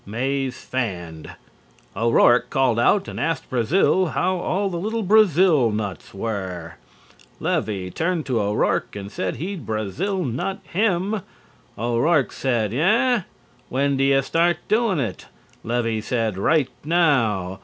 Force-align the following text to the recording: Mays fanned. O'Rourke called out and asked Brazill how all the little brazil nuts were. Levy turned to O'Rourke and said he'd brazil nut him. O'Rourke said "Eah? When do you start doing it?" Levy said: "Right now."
Mays 0.03 0.59
fanned. 0.65 1.29
O'Rourke 1.95 2.49
called 2.49 2.79
out 2.79 3.07
and 3.07 3.19
asked 3.19 3.47
Brazill 3.51 4.13
how 4.13 4.37
all 4.37 4.67
the 4.71 4.79
little 4.79 5.03
brazil 5.03 5.69
nuts 5.69 6.11
were. 6.11 6.77
Levy 7.39 7.91
turned 7.91 8.25
to 8.25 8.41
O'Rourke 8.41 8.95
and 8.95 9.11
said 9.11 9.35
he'd 9.35 9.63
brazil 9.63 10.25
nut 10.25 10.57
him. 10.63 11.21
O'Rourke 11.77 12.31
said 12.31 12.73
"Eah? 12.73 13.25
When 13.69 13.95
do 13.95 14.03
you 14.03 14.23
start 14.23 14.57
doing 14.67 14.97
it?" 14.97 15.27
Levy 15.63 16.01
said: 16.01 16.35
"Right 16.35 16.69
now." 16.83 17.59